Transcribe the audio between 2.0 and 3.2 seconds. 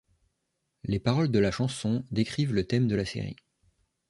décrivent le thème de la